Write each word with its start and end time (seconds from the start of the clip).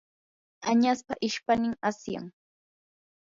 añaspa 0.69 1.13
ishpaynin 1.27 1.75
asyan. 1.89 2.25